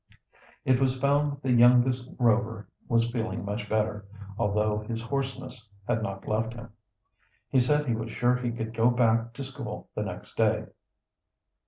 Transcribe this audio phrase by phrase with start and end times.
[0.65, 6.01] It was found that the youngest Rover was feeling much better, although his hoarseness had
[6.01, 6.71] not left him.
[7.51, 10.65] He said he was sure he could go back to school the next day.